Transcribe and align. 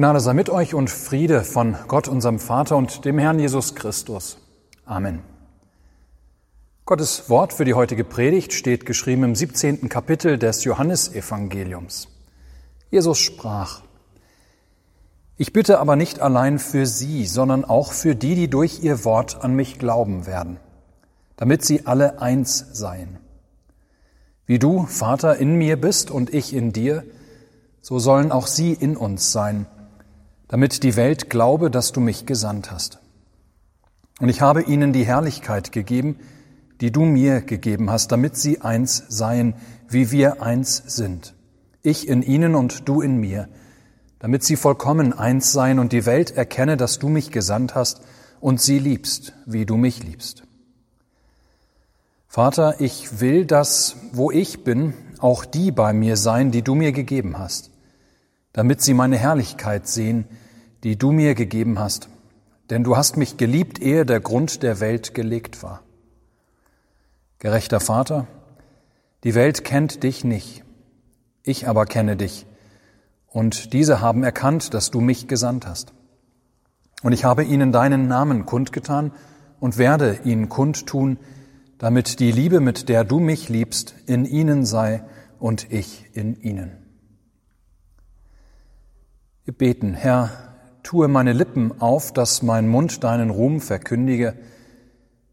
Gnade 0.00 0.20
sei 0.20 0.32
mit 0.32 0.48
euch 0.48 0.72
und 0.72 0.88
Friede 0.88 1.44
von 1.44 1.76
Gott, 1.86 2.08
unserem 2.08 2.38
Vater 2.38 2.78
und 2.78 3.04
dem 3.04 3.18
Herrn 3.18 3.38
Jesus 3.38 3.74
Christus. 3.74 4.38
Amen. 4.86 5.22
Gottes 6.86 7.28
Wort 7.28 7.52
für 7.52 7.66
die 7.66 7.74
heutige 7.74 8.04
Predigt 8.04 8.54
steht 8.54 8.86
geschrieben 8.86 9.24
im 9.24 9.34
17. 9.34 9.90
Kapitel 9.90 10.38
des 10.38 10.64
Johannesevangeliums. 10.64 12.08
Jesus 12.90 13.18
sprach, 13.18 13.82
Ich 15.36 15.52
bitte 15.52 15.78
aber 15.78 15.96
nicht 15.96 16.18
allein 16.20 16.58
für 16.58 16.86
sie, 16.86 17.26
sondern 17.26 17.66
auch 17.66 17.92
für 17.92 18.16
die, 18.16 18.34
die 18.34 18.48
durch 18.48 18.82
ihr 18.82 19.04
Wort 19.04 19.44
an 19.44 19.52
mich 19.52 19.78
glauben 19.78 20.24
werden, 20.24 20.56
damit 21.36 21.62
sie 21.62 21.84
alle 21.84 22.22
eins 22.22 22.68
seien. 22.72 23.18
Wie 24.46 24.58
du, 24.58 24.86
Vater, 24.86 25.36
in 25.36 25.56
mir 25.56 25.78
bist 25.78 26.10
und 26.10 26.32
ich 26.32 26.54
in 26.54 26.72
dir, 26.72 27.04
so 27.82 27.98
sollen 27.98 28.32
auch 28.32 28.46
sie 28.46 28.72
in 28.72 28.96
uns 28.96 29.30
sein, 29.30 29.66
damit 30.50 30.82
die 30.82 30.96
Welt 30.96 31.30
glaube, 31.30 31.70
dass 31.70 31.92
du 31.92 32.00
mich 32.00 32.26
gesandt 32.26 32.72
hast. 32.72 32.98
Und 34.18 34.28
ich 34.28 34.40
habe 34.40 34.62
ihnen 34.62 34.92
die 34.92 35.06
Herrlichkeit 35.06 35.70
gegeben, 35.70 36.16
die 36.80 36.90
du 36.90 37.02
mir 37.02 37.40
gegeben 37.40 37.88
hast, 37.88 38.10
damit 38.10 38.36
sie 38.36 38.60
eins 38.60 39.04
seien, 39.08 39.54
wie 39.88 40.10
wir 40.10 40.42
eins 40.42 40.82
sind. 40.86 41.34
Ich 41.82 42.08
in 42.08 42.22
ihnen 42.22 42.56
und 42.56 42.88
du 42.88 43.00
in 43.00 43.18
mir, 43.18 43.48
damit 44.18 44.42
sie 44.42 44.56
vollkommen 44.56 45.12
eins 45.12 45.52
seien 45.52 45.78
und 45.78 45.92
die 45.92 46.04
Welt 46.04 46.32
erkenne, 46.32 46.76
dass 46.76 46.98
du 46.98 47.08
mich 47.08 47.30
gesandt 47.30 47.76
hast 47.76 48.00
und 48.40 48.60
sie 48.60 48.80
liebst, 48.80 49.34
wie 49.46 49.66
du 49.66 49.76
mich 49.76 50.02
liebst. 50.02 50.42
Vater, 52.26 52.80
ich 52.80 53.20
will, 53.20 53.46
dass, 53.46 53.94
wo 54.12 54.32
ich 54.32 54.64
bin, 54.64 54.94
auch 55.20 55.44
die 55.44 55.70
bei 55.70 55.92
mir 55.92 56.16
sein, 56.16 56.50
die 56.50 56.62
du 56.62 56.74
mir 56.74 56.90
gegeben 56.90 57.38
hast, 57.38 57.70
damit 58.52 58.80
sie 58.80 58.94
meine 58.94 59.16
Herrlichkeit 59.16 59.86
sehen, 59.86 60.26
die 60.84 60.96
du 60.96 61.12
mir 61.12 61.34
gegeben 61.34 61.78
hast, 61.78 62.08
denn 62.70 62.84
du 62.84 62.96
hast 62.96 63.16
mich 63.16 63.36
geliebt, 63.36 63.80
ehe 63.80 64.06
der 64.06 64.20
Grund 64.20 64.62
der 64.62 64.80
Welt 64.80 65.14
gelegt 65.14 65.62
war. 65.62 65.82
Gerechter 67.38 67.80
Vater, 67.80 68.26
die 69.24 69.34
Welt 69.34 69.64
kennt 69.64 70.02
dich 70.02 70.24
nicht, 70.24 70.64
ich 71.42 71.68
aber 71.68 71.86
kenne 71.86 72.16
dich, 72.16 72.46
und 73.26 73.72
diese 73.72 74.00
haben 74.00 74.24
erkannt, 74.24 74.74
dass 74.74 74.90
du 74.90 75.00
mich 75.00 75.28
gesandt 75.28 75.66
hast. 75.66 75.92
Und 77.02 77.12
ich 77.12 77.24
habe 77.24 77.44
ihnen 77.44 77.72
deinen 77.72 78.08
Namen 78.08 78.44
kundgetan 78.44 79.12
und 79.60 79.78
werde 79.78 80.18
ihn 80.24 80.48
kundtun, 80.48 81.18
damit 81.78 82.20
die 82.20 82.32
Liebe, 82.32 82.60
mit 82.60 82.88
der 82.88 83.04
du 83.04 83.20
mich 83.20 83.48
liebst, 83.48 83.94
in 84.06 84.24
ihnen 84.24 84.66
sei 84.66 85.02
und 85.38 85.72
ich 85.72 86.10
in 86.12 86.38
ihnen. 86.40 86.72
Wir 89.44 89.54
beten, 89.54 89.94
Herr, 89.94 90.49
tue 90.82 91.08
meine 91.08 91.32
Lippen 91.32 91.80
auf, 91.80 92.12
dass 92.12 92.42
mein 92.42 92.68
Mund 92.68 93.04
deinen 93.04 93.30
Ruhm 93.30 93.60
verkündige. 93.60 94.34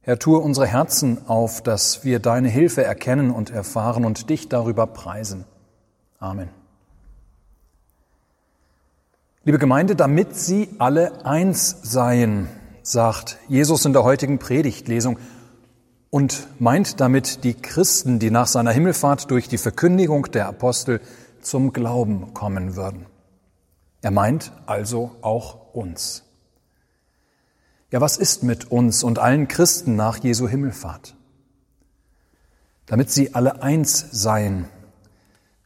Herr, 0.01 0.19
tue 0.19 0.39
unsere 0.39 0.67
Herzen 0.67 1.27
auf, 1.27 1.61
dass 1.61 2.03
wir 2.03 2.19
deine 2.19 2.47
Hilfe 2.47 2.83
erkennen 2.83 3.31
und 3.31 3.49
erfahren 3.49 4.05
und 4.05 4.29
dich 4.29 4.49
darüber 4.49 4.87
preisen. 4.87 5.45
Amen. 6.19 6.49
Liebe 9.43 9.59
Gemeinde, 9.59 9.95
damit 9.95 10.35
sie 10.35 10.69
alle 10.77 11.25
eins 11.25 11.77
seien, 11.83 12.47
sagt 12.83 13.37
Jesus 13.47 13.85
in 13.85 13.93
der 13.93 14.03
heutigen 14.03 14.39
Predigtlesung 14.39 15.17
und 16.09 16.47
meint 16.59 16.99
damit 16.99 17.43
die 17.43 17.53
Christen, 17.53 18.19
die 18.19 18.31
nach 18.31 18.47
seiner 18.47 18.71
Himmelfahrt 18.71 19.29
durch 19.29 19.47
die 19.47 19.57
Verkündigung 19.57 20.31
der 20.31 20.47
Apostel 20.47 21.01
zum 21.41 21.73
Glauben 21.73 22.33
kommen 22.33 22.75
würden. 22.75 23.05
Er 24.07 24.11
meint 24.11 24.53
also 24.65 25.17
auch 25.19 25.73
uns. 25.73 26.23
Ja, 27.91 27.99
was 27.99 28.15
ist 28.15 28.41
mit 28.41 28.71
uns 28.71 29.03
und 29.03 29.19
allen 29.19 29.49
Christen 29.49 29.97
nach 29.97 30.17
Jesu 30.19 30.47
Himmelfahrt? 30.47 31.13
Damit 32.85 33.11
sie 33.11 33.35
alle 33.35 33.61
eins 33.61 34.07
seien, 34.13 34.69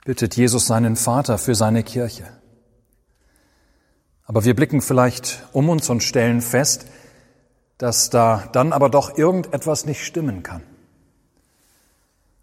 bittet 0.05 0.35
Jesus 0.37 0.65
seinen 0.65 0.95
Vater 0.95 1.37
für 1.37 1.53
seine 1.53 1.83
Kirche. 1.83 2.25
Aber 4.25 4.43
wir 4.43 4.55
blicken 4.55 4.81
vielleicht 4.81 5.43
um 5.51 5.69
uns 5.69 5.87
und 5.91 6.01
stellen 6.01 6.41
fest, 6.41 6.87
dass 7.77 8.09
da 8.09 8.49
dann 8.53 8.73
aber 8.73 8.89
doch 8.89 9.19
irgendetwas 9.19 9.85
nicht 9.85 10.03
stimmen 10.03 10.41
kann. 10.41 10.63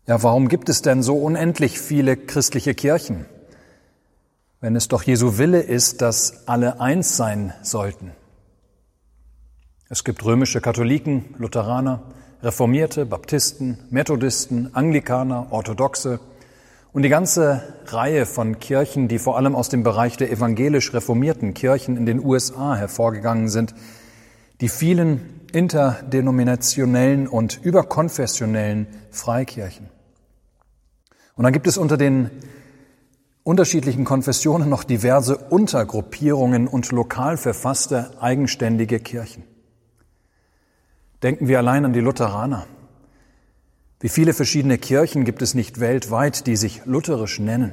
Ja, 0.06 0.22
warum 0.22 0.49
gibt 0.49 0.69
es 0.69 0.81
denn 0.81 1.03
so 1.03 1.17
unendlich 1.17 1.81
viele 1.81 2.17
christliche 2.17 2.77
Kirchen? 2.77 3.27
Wenn 4.61 4.77
es 4.77 4.89
doch 4.89 5.03
Jesu 5.03 5.39
Wille 5.39 5.61
ist, 5.61 6.03
dass 6.03 6.49
alle 6.49 6.81
eins 6.81 7.17
sein 7.17 7.53
sollten. 7.63 8.13
Es 9.89 10.05
gibt 10.05 10.25
römische 10.25 10.61
Katholiken, 10.61 11.35
Lutheraner, 11.39 12.03
Reformierte, 12.43 13.07
Baptisten, 13.07 13.79
Methodisten, 13.91 14.75
Anglikaner, 14.75 15.49
Orthodoxe 15.51 16.21
und 16.93 17.03
die 17.03 17.09
ganze 17.09 17.63
Reihe 17.87 18.27
von 18.27 18.59
Kirchen, 18.59 19.09
die 19.09 19.19
vor 19.19 19.37
allem 19.37 19.55
aus 19.55 19.69
dem 19.69 19.83
Bereich 19.83 20.17
der 20.17 20.31
evangelisch 20.31 20.93
reformierten 20.93 21.55
Kirchen 21.55 21.97
in 21.97 22.07
den 22.07 22.25
USA 22.25 22.77
hervorgegangen 22.77 23.49
sind, 23.49 23.75
die 24.61 24.69
vielen 24.69 25.41
interdenominationellen 25.53 27.27
und 27.27 27.61
überkonfessionellen 27.63 28.87
Freikirchen. 29.11 29.89
Und 31.37 31.45
dann 31.45 31.53
gibt 31.53 31.67
es 31.67 31.79
unter 31.79 31.97
den 31.97 32.31
unterschiedlichen 33.48 34.04
Konfessionen 34.04 34.69
noch 34.69 34.84
diverse 34.84 35.38
Untergruppierungen 35.38 36.69
und 36.69 36.92
lokal 36.92 37.38
verfasste 37.38 38.10
eigenständige 38.20 39.00
Kirchen. 39.00 39.42
Denken 41.22 41.48
wir 41.48 41.56
allein 41.56 41.86
an 41.86 41.94
die 41.94 42.00
Lutheraner. 42.00 42.66
Wie 44.00 44.10
viele 44.10 44.34
verschiedene 44.34 44.76
Kirchen 44.76 45.25
gibt 45.25 45.41
es 45.41 45.54
nicht 45.54 45.81
weltweit, 45.81 46.47
die 46.47 46.56
sich 46.56 46.82
lutherisch 46.84 47.38
nennen? 47.38 47.72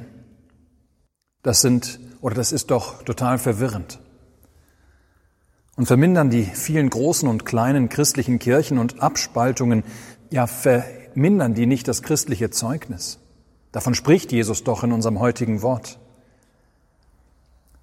Das 1.42 1.60
sind, 1.60 2.00
oder 2.22 2.36
das 2.36 2.52
ist 2.52 2.70
doch 2.70 3.02
total 3.02 3.36
verwirrend. 3.36 3.98
Und 5.76 5.84
vermindern 5.84 6.30
die 6.30 6.44
vielen 6.44 6.88
großen 6.88 7.28
und 7.28 7.44
kleinen 7.44 7.90
christlichen 7.90 8.38
Kirchen 8.38 8.78
und 8.78 9.02
Abspaltungen, 9.02 9.84
ja, 10.30 10.46
vermindern 10.46 11.52
die 11.52 11.66
nicht 11.66 11.86
das 11.86 12.02
christliche 12.02 12.48
Zeugnis? 12.48 13.18
Davon 13.76 13.94
spricht 13.94 14.32
Jesus 14.32 14.64
doch 14.64 14.84
in 14.84 14.92
unserem 14.92 15.20
heutigen 15.20 15.60
Wort. 15.60 15.98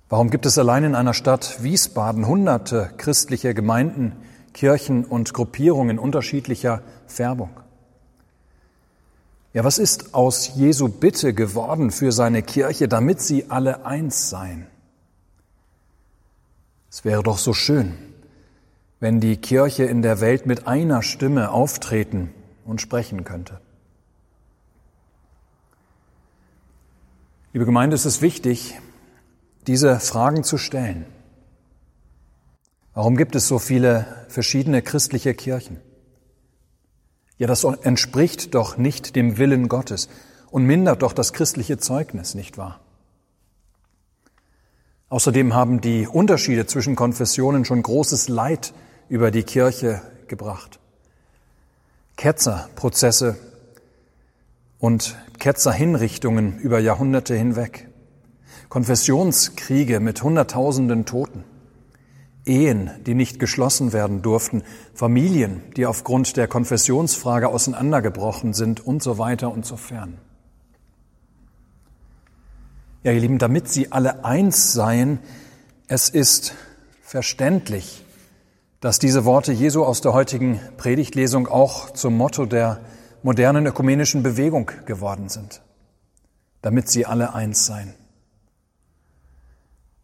Warum 0.09 0.31
gibt 0.31 0.47
es 0.47 0.57
allein 0.57 0.85
in 0.85 0.95
einer 0.95 1.13
Stadt 1.13 1.61
Wiesbaden 1.61 2.25
hunderte 2.25 2.89
christliche 2.97 3.53
Gemeinden, 3.53 4.13
Kirchen 4.55 5.05
und 5.05 5.35
Gruppierungen 5.35 5.99
unterschiedlicher 5.99 6.81
Färbung? 7.05 7.51
Ja, 9.53 9.63
was 9.63 9.77
ist 9.77 10.15
aus 10.15 10.55
Jesu 10.55 10.89
Bitte 10.89 11.35
geworden 11.35 11.91
für 11.91 12.11
seine 12.11 12.41
Kirche, 12.41 12.87
damit 12.87 13.21
sie 13.21 13.51
alle 13.51 13.85
eins 13.85 14.31
seien? 14.31 14.65
Es 16.89 17.05
wäre 17.05 17.21
doch 17.21 17.37
so 17.37 17.53
schön, 17.53 17.93
wenn 18.99 19.19
die 19.19 19.37
Kirche 19.37 19.83
in 19.83 20.01
der 20.01 20.21
Welt 20.21 20.47
mit 20.47 20.65
einer 20.65 21.03
Stimme 21.03 21.51
auftreten 21.51 22.33
und 22.65 22.81
sprechen 22.81 23.25
könnte. 23.25 23.61
Liebe 27.53 27.65
Gemeinde, 27.65 27.93
es 27.93 28.07
ist 28.07 28.23
wichtig, 28.23 28.79
diese 29.67 29.99
Fragen 29.99 30.43
zu 30.43 30.57
stellen. 30.57 31.05
Warum 32.95 33.15
gibt 33.15 33.35
es 33.35 33.47
so 33.47 33.59
viele 33.59 34.25
verschiedene 34.27 34.81
christliche 34.81 35.35
Kirchen? 35.35 35.79
Ja, 37.37 37.45
das 37.45 37.63
entspricht 37.63 38.55
doch 38.55 38.77
nicht 38.77 39.15
dem 39.15 39.37
Willen 39.37 39.69
Gottes 39.69 40.09
und 40.49 40.65
mindert 40.65 41.03
doch 41.03 41.13
das 41.13 41.31
christliche 41.31 41.77
Zeugnis, 41.77 42.33
nicht 42.33 42.57
wahr? 42.57 42.79
Außerdem 45.09 45.53
haben 45.53 45.79
die 45.79 46.07
Unterschiede 46.07 46.65
zwischen 46.65 46.95
Konfessionen 46.95 47.65
schon 47.65 47.83
großes 47.83 48.29
Leid 48.29 48.73
über 49.09 49.29
die 49.29 49.43
Kirche 49.43 50.01
gebracht. 50.27 50.79
Ketzerprozesse 52.17 53.37
und 54.79 55.15
Ketzerhinrichtungen 55.39 56.59
über 56.59 56.79
Jahrhunderte 56.79 57.35
hinweg, 57.35 57.89
Konfessionskriege 58.69 59.99
mit 59.99 60.23
Hunderttausenden 60.23 61.05
Toten, 61.05 61.43
Ehen, 62.45 62.91
die 63.05 63.13
nicht 63.13 63.39
geschlossen 63.39 63.93
werden 63.93 64.21
durften, 64.21 64.63
Familien, 64.93 65.61
die 65.77 65.85
aufgrund 65.85 66.35
der 66.35 66.47
Konfessionsfrage 66.47 67.47
auseinandergebrochen 67.47 68.53
sind 68.53 68.85
und 68.85 69.01
so 69.01 69.17
weiter 69.17 69.51
und 69.51 69.65
so 69.65 69.77
fern. 69.77 70.17
Ja, 73.03 73.11
ihr 73.11 73.19
Lieben, 73.19 73.37
damit 73.37 73.69
sie 73.69 73.91
alle 73.91 74.25
eins 74.25 74.73
seien, 74.73 75.19
es 75.87 76.09
ist 76.09 76.53
verständlich, 77.01 78.05
dass 78.79 78.99
diese 78.99 79.23
Worte 79.23 79.51
Jesu 79.51 79.83
aus 79.83 80.01
der 80.01 80.13
heutigen 80.13 80.59
Predigtlesung 80.77 81.47
auch 81.47 81.91
zum 81.91 82.17
Motto 82.17 82.45
der 82.45 82.81
modernen 83.23 83.65
ökumenischen 83.65 84.21
Bewegung 84.21 84.71
geworden 84.85 85.29
sind, 85.29 85.61
damit 86.61 86.89
sie 86.89 87.05
alle 87.05 87.33
eins 87.33 87.65
seien. 87.65 87.93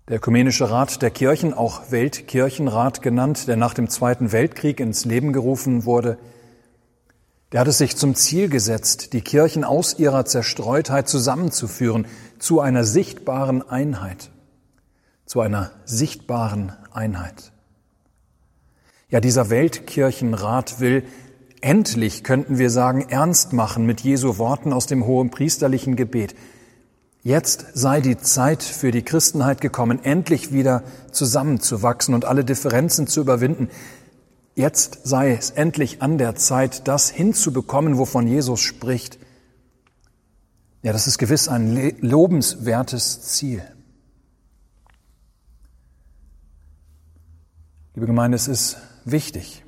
Der 0.08 0.18
Ökumenische 0.18 0.72
Rat 0.72 1.04
der 1.04 1.12
Kirchen, 1.12 1.54
auch 1.54 1.92
Weltkirchenrat 1.92 3.04
genannt, 3.04 3.48
der 3.48 3.58
nach 3.58 3.76
dem 3.76 3.90
Zweiten 3.90 4.32
Weltkrieg 4.32 4.80
ins 4.80 5.06
Leben 5.06 5.34
gerufen 5.34 5.86
wurde, 5.86 6.18
der 7.52 7.62
hat 7.62 7.68
es 7.68 7.78
sich 7.78 7.96
zum 7.96 8.16
Ziel 8.16 8.50
gesetzt, 8.50 9.14
die 9.14 9.22
Kirchen 9.22 9.64
aus 9.64 9.98
ihrer 10.00 10.26
Zerstreutheit 10.26 11.08
zusammenzuführen 11.08 12.08
zu 12.40 12.60
einer 12.60 12.84
sichtbaren 12.84 13.68
Einheit. 13.68 14.32
Zu 15.26 15.42
einer 15.42 15.72
sichtbaren 15.86 16.74
Einheit. 16.92 17.52
Ja, 19.10 19.20
dieser 19.20 19.50
Weltkirchenrat 19.50 20.80
will 20.80 21.04
endlich, 21.62 22.24
könnten 22.24 22.58
wir 22.58 22.70
sagen, 22.70 23.06
ernst 23.10 23.54
machen 23.54 23.86
mit 23.86 24.02
Jesu 24.02 24.38
Worten 24.38 24.74
aus 24.74 24.86
dem 24.86 25.06
hohen 25.06 25.30
priesterlichen 25.30 25.96
Gebet. 25.96 26.36
Jetzt 27.22 27.68
sei 27.74 28.00
die 28.00 28.18
Zeit 28.18 28.64
für 28.64 28.92
die 28.92 29.04
Christenheit 29.04 29.60
gekommen, 29.60 30.04
endlich 30.04 30.54
wieder 30.54 30.84
zusammenzuwachsen 31.12 32.14
und 32.14 32.26
alle 32.26 32.46
Differenzen 32.46 33.08
zu 33.08 33.22
überwinden. 33.22 33.70
Jetzt 34.56 35.00
sei 35.04 35.34
es 35.34 35.52
endlich 35.52 36.02
an 36.02 36.18
der 36.18 36.36
Zeit, 36.36 36.88
das 36.88 37.10
hinzubekommen, 37.10 37.98
wovon 37.98 38.28
Jesus 38.28 38.62
spricht. 38.62 39.20
Ja, 40.82 40.94
das 40.94 41.08
ist 41.08 41.18
gewiss 41.18 41.50
ein 41.50 41.94
lobenswertes 42.00 43.22
Ziel. 43.22 43.62
Liebe 47.96 48.08
Gemeinde, 48.08 48.38
es 48.38 48.48
ist 48.48 48.78
wichtig, 49.04 49.66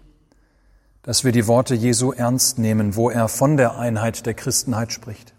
dass 1.03 1.23
wir 1.23 1.31
die 1.31 1.47
Worte 1.47 1.73
Jesu 1.75 2.11
ernst 2.11 2.59
nehmen, 2.59 2.95
wo 2.95 3.09
er 3.09 3.27
von 3.27 3.57
der 3.57 3.77
Einheit 3.77 4.25
der 4.25 4.33
Christenheit 4.33 4.91
spricht. 4.91 5.33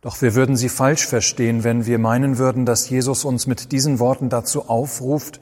Doch 0.00 0.22
wir 0.22 0.34
würden 0.34 0.56
sie 0.56 0.68
falsch 0.68 1.06
verstehen, 1.06 1.64
wenn 1.64 1.86
wir 1.86 1.98
meinen 1.98 2.38
würden, 2.38 2.66
dass 2.66 2.88
Jesus 2.88 3.24
uns 3.24 3.46
mit 3.46 3.72
diesen 3.72 3.98
Worten 3.98 4.28
dazu 4.28 4.68
aufruft, 4.68 5.40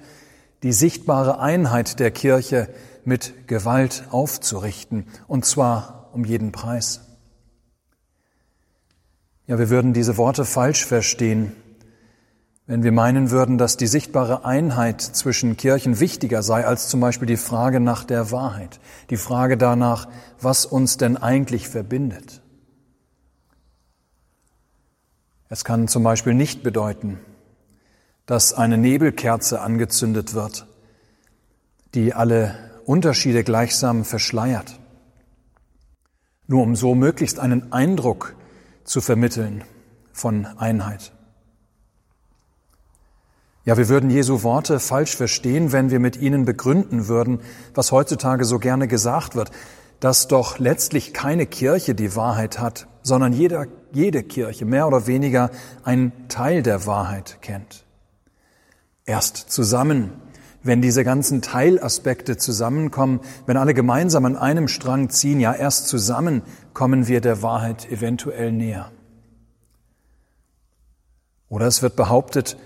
die 0.63 0.73
sichtbare 0.73 1.39
Einheit 1.41 2.01
der 2.01 2.11
Kirche 2.11 2.69
mit 3.05 3.47
Gewalt 3.47 4.05
aufzurichten, 4.11 5.07
und 5.29 5.45
zwar 5.45 6.11
um 6.13 6.25
jeden 6.25 6.53
Preis. 6.53 7.03
Ja, 9.47 9.59
wir 9.59 9.71
würden 9.71 9.93
diese 9.93 10.17
Worte 10.17 10.45
falsch 10.45 10.85
verstehen, 10.85 11.53
wenn 12.67 12.83
wir 12.83 12.93
meinen 12.93 13.31
würden, 13.31 13.59
dass 13.59 13.77
die 13.77 13.87
sichtbare 13.87 14.45
Einheit 14.45 15.01
zwischen 15.01 15.57
Kirchen 15.57 16.01
wichtiger 16.01 16.43
sei 16.43 16.67
als 16.67 16.89
zum 16.89 17.01
Beispiel 17.01 17.27
die 17.27 17.37
Frage 17.37 17.79
nach 17.79 18.05
der 18.05 18.33
Wahrheit, 18.33 18.81
die 19.11 19.17
Frage 19.17 19.57
danach, 19.57 20.09
was 20.41 20.67
uns 20.67 20.97
denn 20.97 21.17
eigentlich 21.17 21.69
verbindet. 21.69 22.43
Es 25.49 25.65
kann 25.65 25.87
zum 25.87 26.03
Beispiel 26.03 26.35
nicht 26.35 26.65
bedeuten, 26.65 27.21
dass 28.27 28.53
eine 28.53 28.79
Nebelkerze 28.79 29.61
angezündet 29.61 30.35
wird, 30.35 30.67
die 31.95 32.15
alle 32.15 32.57
Unterschiede 32.85 33.45
gleichsam 33.45 34.05
verschleiert, 34.05 34.81
nur 36.49 36.65
um 36.65 36.75
so 36.75 36.97
möglichst 36.97 37.39
einen 37.39 37.73
Eindruck 37.73 38.35
zu 38.83 39.01
vermitteln 39.01 39.63
von 40.13 40.47
Einheit. 40.47 41.13
Ja, 43.67 43.77
wir 43.77 43.89
würden 43.89 44.11
Jesu 44.11 44.45
Worte 44.45 44.79
falsch 44.79 45.17
verstehen, 45.17 45.73
wenn 45.73 45.91
wir 45.91 45.99
mit 45.99 46.17
ihnen 46.17 46.45
begründen 46.45 47.09
würden, 47.09 47.41
was 47.75 47.91
heutzutage 47.91 48.45
so 48.45 48.61
gerne 48.61 48.87
gesagt 48.87 49.35
wird, 49.35 49.51
dass 49.99 50.29
doch 50.29 50.61
letztlich 50.61 51.13
keine 51.13 51.47
Kirche 51.47 51.97
die 51.97 52.15
Wahrheit 52.15 52.61
hat, 52.61 52.87
sondern 53.03 53.33
jeder, 53.33 53.67
jede 53.93 54.23
Kirche 54.23 54.65
mehr 54.67 54.87
oder 54.87 55.09
weniger 55.09 55.51
einen 55.83 56.29
Teil 56.29 56.63
der 56.63 56.87
Wahrheit 56.87 57.39
kennt. 57.43 57.85
Erst 59.05 59.37
zusammen, 59.51 60.13
wenn 60.63 60.81
diese 60.81 61.03
ganzen 61.03 61.43
Teilaspekte 61.43 62.37
zusammenkommen, 62.37 63.19
wenn 63.47 63.57
alle 63.57 63.75
gemeinsam 63.75 64.27
an 64.27 64.37
einem 64.37 64.69
Strang 64.69 65.11
ziehen, 65.11 65.41
ja 65.41 65.53
erst 65.53 65.89
zusammen 65.89 66.43
kommen 66.73 67.09
wir 67.09 67.21
der 67.21 67.43
Wahrheit 67.43 67.91
eventuell 67.91 68.53
näher. 68.53 68.93
Oder 71.49 71.67
es 71.67 71.83
wird 71.83 71.97
behauptet, 71.97 72.57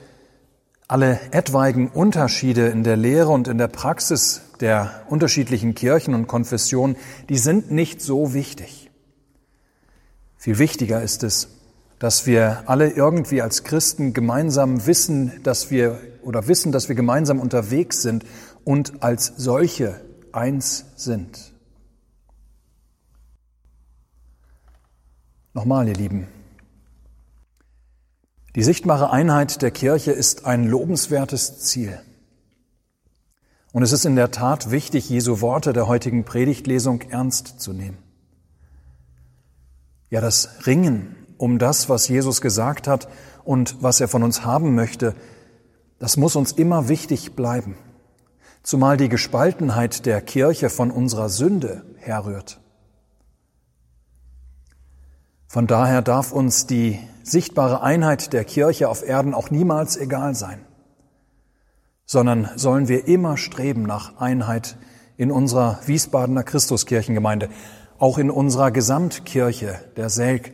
alle 0.90 1.20
etwaigen 1.30 1.86
Unterschiede 1.86 2.66
in 2.66 2.82
der 2.82 2.96
Lehre 2.96 3.28
und 3.28 3.46
in 3.46 3.58
der 3.58 3.68
Praxis 3.68 4.42
der 4.58 5.04
unterschiedlichen 5.08 5.76
Kirchen 5.76 6.14
und 6.14 6.26
Konfessionen, 6.26 6.96
die 7.28 7.38
sind 7.38 7.70
nicht 7.70 8.02
so 8.02 8.34
wichtig. 8.34 8.90
Viel 10.36 10.58
wichtiger 10.58 11.00
ist 11.00 11.22
es, 11.22 11.48
dass 12.00 12.26
wir 12.26 12.64
alle 12.66 12.90
irgendwie 12.90 13.40
als 13.40 13.62
Christen 13.62 14.14
gemeinsam 14.14 14.84
wissen, 14.86 15.40
dass 15.44 15.70
wir 15.70 16.00
oder 16.22 16.48
wissen, 16.48 16.72
dass 16.72 16.88
wir 16.88 16.96
gemeinsam 16.96 17.38
unterwegs 17.38 18.02
sind 18.02 18.24
und 18.64 19.00
als 19.00 19.32
solche 19.36 20.00
eins 20.32 20.86
sind. 20.96 21.52
Nochmal, 25.54 25.86
ihr 25.86 25.94
Lieben, 25.94 26.26
die 28.54 28.62
sichtbare 28.62 29.10
Einheit 29.10 29.62
der 29.62 29.70
Kirche 29.70 30.12
ist 30.12 30.44
ein 30.44 30.66
lobenswertes 30.66 31.60
Ziel. 31.60 32.00
Und 33.72 33.82
es 33.82 33.92
ist 33.92 34.04
in 34.04 34.16
der 34.16 34.32
Tat 34.32 34.70
wichtig, 34.70 35.08
Jesu 35.08 35.40
Worte 35.40 35.72
der 35.72 35.86
heutigen 35.86 36.24
Predigtlesung 36.24 37.02
ernst 37.02 37.60
zu 37.60 37.72
nehmen. 37.72 37.98
Ja, 40.08 40.20
das 40.20 40.66
Ringen 40.66 41.14
um 41.38 41.58
das, 41.58 41.88
was 41.88 42.08
Jesus 42.08 42.40
gesagt 42.40 42.88
hat 42.88 43.08
und 43.44 43.82
was 43.82 44.00
er 44.00 44.08
von 44.08 44.22
uns 44.22 44.44
haben 44.44 44.74
möchte, 44.74 45.14
das 45.98 46.16
muss 46.16 46.34
uns 46.34 46.52
immer 46.52 46.88
wichtig 46.88 47.36
bleiben, 47.36 47.76
zumal 48.62 48.96
die 48.96 49.08
Gespaltenheit 49.08 50.04
der 50.04 50.20
Kirche 50.20 50.68
von 50.68 50.90
unserer 50.90 51.28
Sünde 51.28 51.84
herrührt. 51.96 52.60
Von 55.46 55.66
daher 55.66 56.02
darf 56.02 56.32
uns 56.32 56.66
die 56.66 56.98
sichtbare 57.22 57.82
Einheit 57.82 58.32
der 58.32 58.44
Kirche 58.44 58.88
auf 58.88 59.06
Erden 59.06 59.34
auch 59.34 59.50
niemals 59.50 59.96
egal 59.96 60.34
sein, 60.34 60.64
sondern 62.06 62.50
sollen 62.56 62.88
wir 62.88 63.06
immer 63.06 63.36
streben 63.36 63.82
nach 63.82 64.18
Einheit 64.18 64.76
in 65.16 65.30
unserer 65.30 65.80
Wiesbadener 65.86 66.42
Christuskirchengemeinde, 66.42 67.50
auch 67.98 68.18
in 68.18 68.30
unserer 68.30 68.70
Gesamtkirche 68.70 69.78
der 69.96 70.08
Selk, 70.08 70.52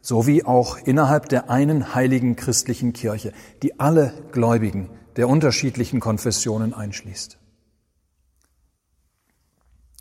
sowie 0.00 0.44
auch 0.44 0.78
innerhalb 0.78 1.28
der 1.28 1.50
einen 1.50 1.94
heiligen 1.94 2.36
christlichen 2.36 2.92
Kirche, 2.92 3.32
die 3.62 3.80
alle 3.80 4.14
Gläubigen 4.32 4.88
der 5.16 5.28
unterschiedlichen 5.28 5.98
Konfessionen 5.98 6.72
einschließt. 6.72 7.38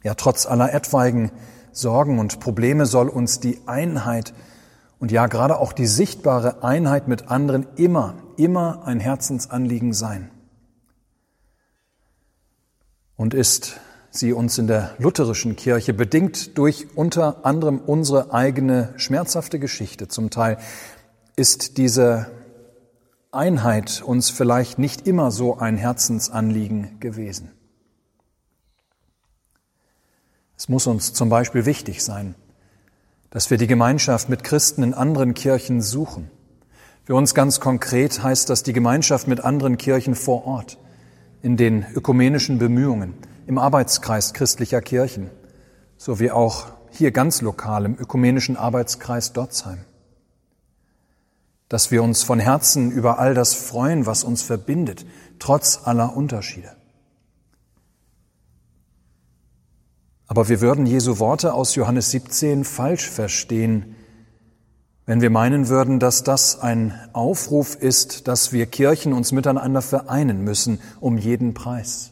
Ja, 0.04 0.13
trotz 0.13 0.46
aller 0.46 0.74
etwaigen 0.74 1.32
Sorgen 1.72 2.20
und 2.20 2.39
Probleme 2.39 2.86
soll 2.86 3.10
uns 3.10 3.39
die 3.39 3.60
Einheit 3.66 4.34
und 5.00 5.12
ja 5.12 5.27
gerade 5.27 5.60
auch 5.60 5.74
die 5.74 5.86
sichtbare 5.86 6.63
Einheit 6.63 7.08
mit 7.08 7.30
anderen 7.30 7.68
immer, 7.75 8.16
immer 8.36 8.84
ein 8.86 9.00
Herzensanliegen 9.00 9.94
sein. 9.94 10.32
Und 13.16 13.34
ist 13.34 13.80
sie 14.10 14.34
uns 14.34 14.58
in 14.58 14.68
der 14.68 14.96
lutherischen 15.00 15.56
Kirche 15.56 15.94
bedingt 15.94 16.58
durch 16.58 16.88
unter 16.96 17.46
anderem 17.46 17.80
unsere 17.80 18.34
eigene 18.34 18.94
schmerzhafte 18.98 19.60
Geschichte 19.60 20.08
zum 20.08 20.30
Teil, 20.30 20.58
ist 21.36 21.77
diese 21.77 22.32
Einheit 23.32 24.01
uns 24.01 24.30
vielleicht 24.30 24.80
nicht 24.80 25.08
immer 25.08 25.30
so 25.32 25.58
ein 25.58 25.77
Herzensanliegen 25.77 27.00
gewesen. 27.00 27.51
Es 30.58 30.70
muss 30.70 30.88
uns 30.88 31.13
zum 31.13 31.30
Beispiel 31.30 31.66
wichtig 31.68 32.04
sein, 32.04 32.34
dass 33.30 33.50
wir 33.50 33.58
die 33.58 33.68
Gemeinschaft 33.68 34.30
mit 34.30 34.44
Christen 34.44 34.84
in 34.84 34.94
anderen 34.94 35.34
Kirchen 35.34 35.82
suchen. 35.82 36.32
Für 37.04 37.16
uns 37.16 37.34
ganz 37.36 37.60
konkret 37.60 38.24
heißt 38.24 38.50
das 38.50 38.64
die 38.64 38.74
Gemeinschaft 38.74 39.28
mit 39.28 39.42
anderen 39.42 39.78
Kirchen 39.78 40.16
vor 40.16 40.46
Ort, 40.46 40.78
in 41.42 41.58
den 41.58 41.86
ökumenischen 41.94 42.58
Bemühungen, 42.58 43.14
im 43.46 43.58
Arbeitskreis 43.58 44.34
christlicher 44.34 44.82
Kirchen, 44.82 45.30
sowie 45.98 46.32
auch 46.32 46.68
hier 46.92 47.12
ganz 47.12 47.42
lokal 47.42 47.86
im 47.86 47.98
ökumenischen 47.98 48.58
Arbeitskreis 48.58 49.34
Dotzheim. 49.34 49.80
Dass 51.70 51.92
wir 51.92 52.02
uns 52.02 52.24
von 52.24 52.40
Herzen 52.40 52.92
über 52.92 53.20
all 53.20 53.34
das 53.34 53.54
freuen, 53.54 54.06
was 54.06 54.24
uns 54.24 54.42
verbindet, 54.42 55.06
trotz 55.38 55.82
aller 55.84 56.16
Unterschiede. 56.16 56.77
Aber 60.28 60.50
wir 60.50 60.62
würden 60.62 60.86
Jesu 60.86 61.20
Worte 61.20 61.54
aus 61.54 61.76
Johannes 61.76 62.12
17 62.12 62.66
falsch 62.66 63.10
verstehen, 63.10 63.96
wenn 65.06 65.22
wir 65.22 65.30
meinen 65.30 65.70
würden, 65.70 66.00
dass 66.00 66.24
das 66.24 66.60
ein 66.60 66.94
Aufruf 67.14 67.76
ist, 67.76 68.28
dass 68.28 68.52
wir 68.52 68.66
Kirchen 68.66 69.14
uns 69.14 69.32
miteinander 69.32 69.82
vereinen 69.82 70.44
müssen 70.44 70.82
um 71.00 71.18
jeden 71.18 71.54
Preis. 71.54 72.12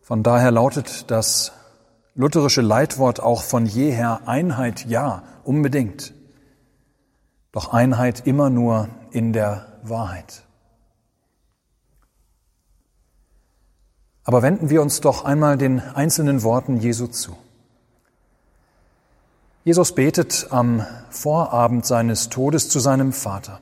Von 0.00 0.24
daher 0.24 0.50
lautet 0.50 1.10
das 1.12 1.52
lutherische 2.16 2.60
Leitwort 2.60 3.20
auch 3.20 3.42
von 3.42 3.66
jeher 3.66 4.26
Einheit 4.26 4.84
ja, 4.86 5.22
unbedingt. 5.44 6.12
doch 7.52 7.72
Einheit 7.72 8.26
immer 8.26 8.50
nur 8.50 8.88
in 9.10 9.32
der 9.32 9.78
Wahrheit. 9.82 10.42
Aber 14.24 14.42
wenden 14.42 14.70
wir 14.70 14.82
uns 14.82 15.00
doch 15.00 15.24
einmal 15.24 15.58
den 15.58 15.80
einzelnen 15.80 16.42
Worten 16.42 16.78
Jesu 16.78 17.06
zu. 17.06 17.36
Jesus 19.64 19.94
betet 19.94 20.48
am 20.50 20.84
Vorabend 21.10 21.86
seines 21.86 22.28
Todes 22.28 22.68
zu 22.68 22.80
seinem 22.80 23.12
Vater. 23.12 23.60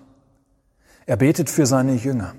Er 1.07 1.17
betet 1.17 1.51
für 1.51 1.67
seine 1.67 1.95
Jünger. 1.95 2.35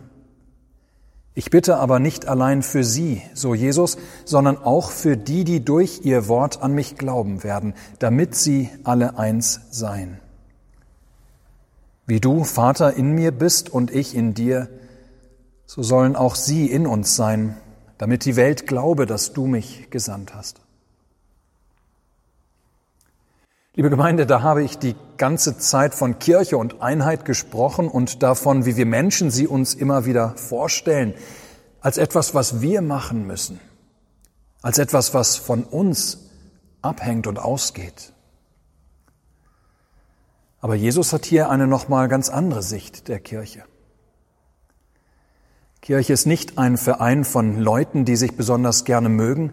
Ich 1.33 1.49
bitte 1.49 1.77
aber 1.77 1.99
nicht 1.99 2.27
allein 2.27 2.61
für 2.61 2.83
sie, 2.83 3.21
so 3.33 3.55
Jesus, 3.55 3.97
sondern 4.25 4.57
auch 4.57 4.91
für 4.91 5.15
die, 5.15 5.43
die 5.43 5.63
durch 5.63 6.01
ihr 6.03 6.27
Wort 6.27 6.61
an 6.61 6.73
mich 6.73 6.97
glauben 6.97 7.43
werden, 7.43 7.73
damit 7.99 8.35
sie 8.35 8.69
alle 8.83 9.17
eins 9.17 9.61
seien. 9.71 10.19
Wie 12.05 12.19
du, 12.19 12.43
Vater, 12.43 12.95
in 12.95 13.13
mir 13.13 13.31
bist 13.31 13.69
und 13.69 13.91
ich 13.91 14.15
in 14.15 14.33
dir, 14.33 14.67
so 15.65 15.83
sollen 15.83 16.17
auch 16.17 16.35
sie 16.35 16.65
in 16.65 16.85
uns 16.85 17.15
sein, 17.15 17.55
damit 18.01 18.25
die 18.25 18.36
Welt 18.36 18.65
glaube, 18.65 19.05
dass 19.05 19.31
du 19.31 19.46
mich 19.46 19.91
gesandt 19.91 20.34
hast. 20.34 20.60
Liebe 23.75 23.91
Gemeinde, 23.91 24.25
da 24.25 24.41
habe 24.41 24.63
ich 24.63 24.79
die 24.79 24.96
ganze 25.17 25.60
Zeit 25.60 25.93
von 25.93 26.17
Kirche 26.17 26.58
und 26.58 26.81
Einheit 26.81 27.25
gesprochen 27.25 27.88
und 27.88 28.24
davon, 28.24 28.65
wie 28.65 28.75
wir 28.75 28.88
Menschen 28.88 29.29
sie 29.29 29.46
uns 29.46 29.75
immer 29.75 30.08
wieder 30.08 30.36
vorstellen, 30.36 31.13
als 31.79 32.00
etwas, 32.00 32.34
was 32.34 32.60
wir 32.60 32.81
machen 32.81 33.27
müssen, 33.27 33.60
als 34.63 34.79
etwas, 34.79 35.13
was 35.13 35.36
von 35.36 35.63
uns 35.63 36.31
abhängt 36.81 37.27
und 37.27 37.38
ausgeht. 37.38 38.13
Aber 40.60 40.74
Jesus 40.74 41.13
hat 41.13 41.25
hier 41.25 41.51
eine 41.51 41.67
nochmal 41.67 42.08
ganz 42.08 42.29
andere 42.29 42.63
Sicht 42.63 43.10
der 43.10 43.20
Kirche. 43.20 43.63
Kirche 45.81 46.13
ist 46.13 46.27
nicht 46.27 46.59
ein 46.59 46.77
Verein 46.77 47.25
von 47.25 47.59
Leuten, 47.59 48.05
die 48.05 48.15
sich 48.15 48.38
besonders 48.38 48.85
gerne 48.85 49.09
mögen 49.09 49.51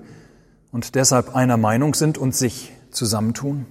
und 0.71 0.95
deshalb 0.95 1.35
einer 1.35 1.57
Meinung 1.57 1.95
sind 1.95 2.19
und 2.19 2.35
sich 2.35 2.73
zusammentun. 2.91 3.65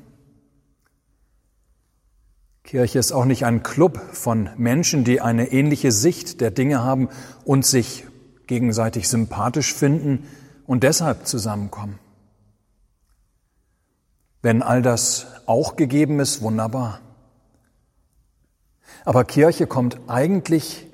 Kirche 2.64 2.98
ist 2.98 3.12
auch 3.12 3.26
nicht 3.26 3.46
ein 3.46 3.62
Club 3.62 4.02
von 4.12 4.50
Menschen, 4.58 5.04
die 5.04 5.22
eine 5.22 5.52
ähnliche 5.52 5.92
Sicht 5.92 6.42
der 6.42 6.50
Dinge 6.50 6.84
haben 6.84 7.10
und 7.46 7.64
sich 7.64 8.06
gegenseitig 8.48 9.08
sympathisch 9.08 9.74
finden 9.74 10.28
und 10.66 10.84
deshalb 10.84 11.28
zusammenkommen. 11.28 12.00
Wenn 14.42 14.64
all 14.64 14.82
das 14.82 15.28
auch 15.46 15.76
gegeben 15.76 16.20
ist, 16.20 16.42
wunderbar. 16.42 17.02
Aber 19.06 19.26
Kirche 19.26 19.68
kommt 19.68 20.00
eigentlich 20.08 20.87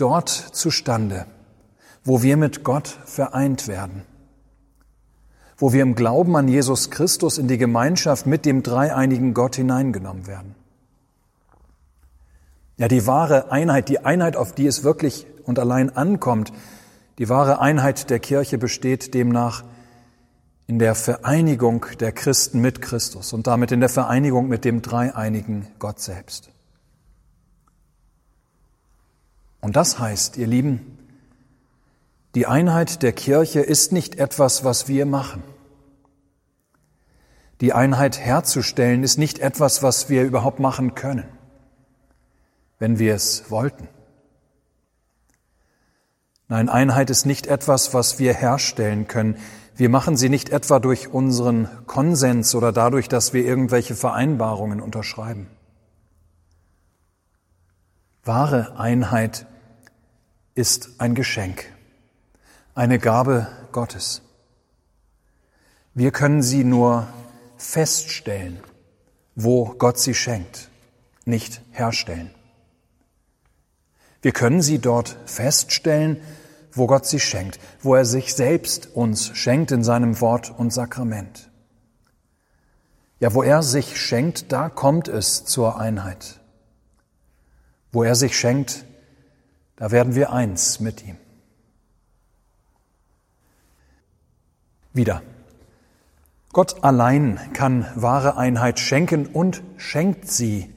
dort 0.00 0.28
zustande, 0.28 1.26
wo 2.04 2.22
wir 2.22 2.36
mit 2.36 2.64
Gott 2.64 2.88
vereint 2.88 3.68
werden, 3.68 4.02
wo 5.56 5.72
wir 5.72 5.82
im 5.82 5.94
Glauben 5.94 6.36
an 6.36 6.48
Jesus 6.48 6.90
Christus 6.90 7.38
in 7.38 7.48
die 7.48 7.58
Gemeinschaft 7.58 8.26
mit 8.26 8.46
dem 8.46 8.62
dreieinigen 8.62 9.34
Gott 9.34 9.56
hineingenommen 9.56 10.26
werden. 10.26 10.54
Ja, 12.78 12.88
die 12.88 13.06
wahre 13.06 13.52
Einheit, 13.52 13.90
die 13.90 13.98
Einheit, 14.04 14.36
auf 14.36 14.54
die 14.54 14.66
es 14.66 14.84
wirklich 14.84 15.26
und 15.44 15.58
allein 15.58 15.94
ankommt, 15.94 16.52
die 17.18 17.28
wahre 17.28 17.60
Einheit 17.60 18.08
der 18.08 18.20
Kirche 18.20 18.56
besteht 18.56 19.12
demnach 19.12 19.64
in 20.66 20.78
der 20.78 20.94
Vereinigung 20.94 21.84
der 21.98 22.12
Christen 22.12 22.60
mit 22.60 22.80
Christus 22.80 23.34
und 23.34 23.46
damit 23.46 23.72
in 23.72 23.80
der 23.80 23.90
Vereinigung 23.90 24.48
mit 24.48 24.64
dem 24.64 24.80
dreieinigen 24.80 25.66
Gott 25.78 26.00
selbst. 26.00 26.50
Und 29.60 29.76
das 29.76 29.98
heißt, 29.98 30.36
ihr 30.36 30.46
Lieben, 30.46 30.98
die 32.34 32.46
Einheit 32.46 33.02
der 33.02 33.12
Kirche 33.12 33.60
ist 33.60 33.92
nicht 33.92 34.16
etwas, 34.16 34.64
was 34.64 34.88
wir 34.88 35.06
machen. 35.06 35.42
Die 37.60 37.72
Einheit 37.72 38.18
herzustellen 38.18 39.02
ist 39.02 39.18
nicht 39.18 39.38
etwas, 39.38 39.82
was 39.82 40.08
wir 40.08 40.24
überhaupt 40.24 40.60
machen 40.60 40.94
können 40.94 41.24
wenn 42.80 42.98
wir 42.98 43.14
es 43.14 43.48
wollten. 43.50 43.86
Nein, 46.48 46.68
Einheit 46.68 47.10
ist 47.10 47.26
nicht 47.26 47.46
etwas, 47.46 47.94
was 47.94 48.18
wir 48.18 48.34
herstellen 48.34 49.06
können. 49.06 49.36
Wir 49.76 49.88
machen 49.88 50.16
sie 50.16 50.28
nicht 50.28 50.48
etwa 50.50 50.80
durch 50.80 51.08
unseren 51.08 51.68
Konsens 51.86 52.56
oder 52.56 52.72
dadurch, 52.72 53.08
dass 53.08 53.32
wir 53.32 53.44
irgendwelche 53.44 53.94
Vereinbarungen 53.94 54.80
unterschreiben. 54.80 55.46
Wahre 58.24 58.78
Einheit 58.78 59.46
ist 60.54 60.90
ein 60.98 61.14
Geschenk, 61.14 61.72
eine 62.74 62.98
Gabe 62.98 63.46
Gottes. 63.72 64.22
Wir 65.94 66.10
können 66.10 66.42
sie 66.42 66.64
nur 66.64 67.08
feststellen, 67.56 68.60
wo 69.34 69.66
Gott 69.78 69.98
sie 69.98 70.14
schenkt, 70.14 70.68
nicht 71.24 71.62
herstellen. 71.70 72.30
Wir 74.22 74.32
können 74.32 74.60
sie 74.60 74.78
dort 74.78 75.16
feststellen, 75.26 76.20
wo 76.72 76.86
Gott 76.86 77.06
sie 77.06 77.20
schenkt, 77.20 77.58
wo 77.80 77.94
er 77.94 78.04
sich 78.04 78.34
selbst 78.34 78.94
uns 78.94 79.36
schenkt 79.36 79.70
in 79.70 79.82
seinem 79.82 80.20
Wort 80.20 80.52
und 80.56 80.72
Sakrament. 80.72 81.50
Ja, 83.18 83.34
wo 83.34 83.42
er 83.42 83.62
sich 83.62 84.00
schenkt, 84.00 84.52
da 84.52 84.68
kommt 84.68 85.08
es 85.08 85.44
zur 85.44 85.78
Einheit. 85.78 86.40
Wo 87.92 88.02
er 88.02 88.14
sich 88.14 88.38
schenkt, 88.38 88.84
da 89.80 89.90
werden 89.90 90.14
wir 90.14 90.30
eins 90.30 90.78
mit 90.78 91.06
ihm. 91.06 91.16
Wieder. 94.92 95.22
Gott 96.52 96.84
allein 96.84 97.40
kann 97.54 97.86
wahre 97.94 98.36
Einheit 98.36 98.78
schenken 98.78 99.24
und 99.24 99.62
schenkt 99.78 100.30
sie 100.30 100.70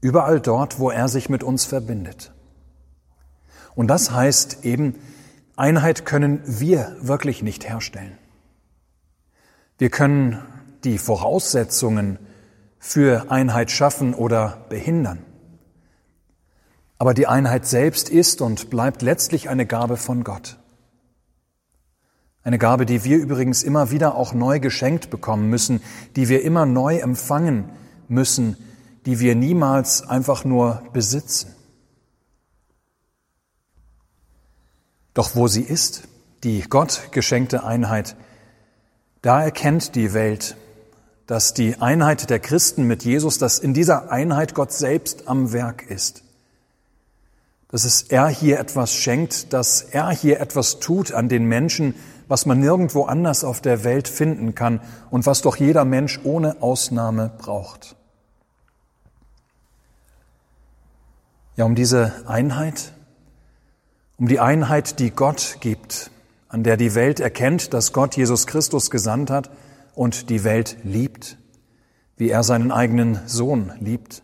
überall 0.00 0.40
dort, 0.40 0.78
wo 0.78 0.90
er 0.90 1.08
sich 1.08 1.28
mit 1.28 1.42
uns 1.42 1.66
verbindet. 1.66 2.32
Und 3.74 3.88
das 3.88 4.10
heißt 4.10 4.64
eben, 4.64 4.94
Einheit 5.56 6.06
können 6.06 6.40
wir 6.46 6.96
wirklich 6.98 7.42
nicht 7.42 7.68
herstellen. 7.68 8.16
Wir 9.76 9.90
können 9.90 10.38
die 10.84 10.96
Voraussetzungen 10.96 12.18
für 12.78 13.30
Einheit 13.30 13.70
schaffen 13.70 14.14
oder 14.14 14.64
behindern. 14.70 15.26
Aber 17.00 17.14
die 17.14 17.26
Einheit 17.26 17.64
selbst 17.64 18.10
ist 18.10 18.42
und 18.42 18.68
bleibt 18.68 19.00
letztlich 19.00 19.48
eine 19.48 19.64
Gabe 19.64 19.96
von 19.96 20.22
Gott. 20.22 20.58
Eine 22.42 22.58
Gabe, 22.58 22.84
die 22.84 23.04
wir 23.04 23.16
übrigens 23.16 23.62
immer 23.62 23.90
wieder 23.90 24.16
auch 24.16 24.34
neu 24.34 24.60
geschenkt 24.60 25.08
bekommen 25.08 25.48
müssen, 25.48 25.80
die 26.14 26.28
wir 26.28 26.42
immer 26.42 26.66
neu 26.66 26.98
empfangen 26.98 27.70
müssen, 28.08 28.58
die 29.06 29.18
wir 29.18 29.34
niemals 29.34 30.06
einfach 30.06 30.44
nur 30.44 30.82
besitzen. 30.92 31.54
Doch 35.14 35.34
wo 35.34 35.48
sie 35.48 35.62
ist, 35.62 36.02
die 36.44 36.60
Gott 36.68 37.08
geschenkte 37.12 37.64
Einheit, 37.64 38.14
da 39.22 39.42
erkennt 39.42 39.94
die 39.94 40.12
Welt, 40.12 40.54
dass 41.26 41.54
die 41.54 41.80
Einheit 41.80 42.28
der 42.28 42.40
Christen 42.40 42.84
mit 42.84 43.06
Jesus, 43.06 43.38
dass 43.38 43.58
in 43.58 43.72
dieser 43.72 44.12
Einheit 44.12 44.54
Gott 44.54 44.72
selbst 44.74 45.28
am 45.28 45.54
Werk 45.54 45.88
ist. 45.88 46.24
Dass 47.70 47.84
es 47.84 48.02
er 48.02 48.28
hier 48.28 48.58
etwas 48.58 48.94
schenkt, 48.94 49.52
dass 49.52 49.82
er 49.82 50.10
hier 50.10 50.40
etwas 50.40 50.80
tut 50.80 51.12
an 51.12 51.28
den 51.28 51.44
Menschen, 51.44 51.94
was 52.28 52.46
man 52.46 52.60
nirgendwo 52.60 53.04
anders 53.04 53.44
auf 53.44 53.60
der 53.60 53.84
Welt 53.84 54.08
finden 54.08 54.54
kann 54.54 54.80
und 55.10 55.26
was 55.26 55.42
doch 55.42 55.56
jeder 55.56 55.84
Mensch 55.84 56.20
ohne 56.24 56.62
Ausnahme 56.62 57.30
braucht. 57.38 57.96
Ja, 61.56 61.64
um 61.64 61.74
diese 61.74 62.12
Einheit 62.26 62.92
um 64.20 64.28
die 64.28 64.38
Einheit, 64.38 64.98
die 64.98 65.10
Gott 65.10 65.56
gibt, 65.60 66.10
an 66.50 66.62
der 66.62 66.76
die 66.76 66.94
Welt 66.94 67.20
erkennt, 67.20 67.72
dass 67.72 67.94
Gott 67.94 68.18
Jesus 68.18 68.46
Christus 68.46 68.90
gesandt 68.90 69.30
hat 69.30 69.50
und 69.94 70.28
die 70.28 70.44
Welt 70.44 70.76
liebt, 70.84 71.38
wie 72.18 72.28
er 72.28 72.42
seinen 72.42 72.70
eigenen 72.70 73.18
Sohn 73.24 73.72
liebt. 73.80 74.22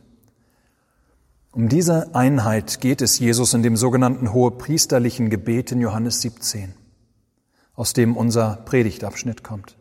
Um 1.56 1.70
diese 1.70 2.14
Einheit 2.14 2.82
geht 2.82 3.00
es 3.00 3.18
Jesus 3.18 3.54
in 3.54 3.62
dem 3.62 3.78
sogenannten 3.78 4.34
hohepriesterlichen 4.34 5.30
Gebet 5.30 5.72
in 5.72 5.80
Johannes 5.80 6.20
17, 6.20 6.74
aus 7.74 7.94
dem 7.94 8.14
unser 8.14 8.56
Predigtabschnitt 8.66 9.42
kommt. 9.42 9.78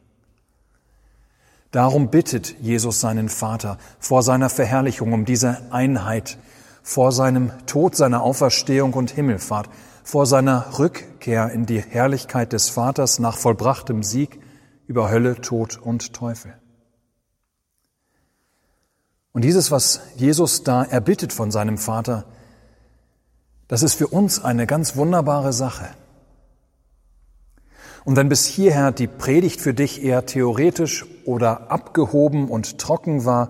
Darum 1.72 2.12
bittet 2.12 2.56
Jesus 2.62 3.02
seinen 3.02 3.28
Vater 3.28 3.78
vor 4.00 4.24
seiner 4.24 4.50
Verherrlichung 4.50 5.12
um 5.12 5.26
diese 5.26 5.70
Einheit, 5.74 6.38
vor 6.82 7.12
seinem 7.12 7.52
Tod, 7.66 7.98
seiner 7.98 8.24
Auferstehung 8.24 8.94
und 8.94 9.12
Himmelfahrt, 9.12 9.70
vor 10.02 10.26
seiner 10.26 10.80
Rückkehr 10.80 11.52
in 11.52 11.66
die 11.66 11.82
Herrlichkeit 11.82 12.54
des 12.54 12.70
Vaters 12.70 13.20
nach 13.20 13.36
vollbrachtem 13.36 14.02
Sieg 14.02 14.40
über 14.88 15.12
Hölle, 15.12 15.42
Tod 15.42 15.78
und 15.78 16.14
Teufel. 16.14 16.54
Und 19.36 19.42
dieses, 19.42 19.70
was 19.70 20.00
Jesus 20.16 20.64
da 20.64 20.82
erbittet 20.86 21.34
von 21.34 21.52
seinem 21.52 21.78
Vater, 21.78 22.24
das 23.68 23.84
ist 23.84 23.96
für 23.96 24.08
uns 24.08 24.42
eine 24.42 24.66
ganz 24.66 24.96
wunderbare 24.96 25.52
Sache. 25.52 25.90
Und 28.06 28.16
wenn 28.16 28.30
bis 28.30 28.46
hierher 28.46 28.94
die 28.94 29.08
Predigt 29.08 29.60
für 29.60 29.74
dich 29.74 30.02
eher 30.02 30.26
theoretisch 30.26 31.06
oder 31.26 31.70
abgehoben 31.70 32.48
und 32.48 32.78
trocken 32.78 33.26
war, 33.26 33.50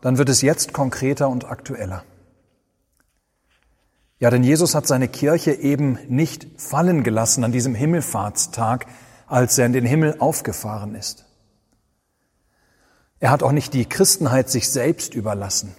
dann 0.00 0.16
wird 0.16 0.30
es 0.30 0.40
jetzt 0.40 0.72
konkreter 0.72 1.28
und 1.28 1.44
aktueller. 1.44 2.02
Ja, 4.18 4.30
denn 4.30 4.42
Jesus 4.42 4.74
hat 4.74 4.86
seine 4.86 5.08
Kirche 5.08 5.52
eben 5.52 5.98
nicht 6.08 6.46
fallen 6.56 7.02
gelassen 7.02 7.44
an 7.44 7.52
diesem 7.52 7.74
Himmelfahrtstag, 7.74 8.86
als 9.26 9.58
er 9.58 9.66
in 9.66 9.74
den 9.74 9.84
Himmel 9.84 10.16
aufgefahren 10.18 10.94
ist. 10.94 11.25
Er 13.20 13.30
hat 13.30 13.42
auch 13.42 13.52
nicht 13.52 13.74
die 13.74 13.86
Christenheit 13.86 14.50
sich 14.50 14.68
selbst 14.70 15.14
überlassen. 15.14 15.74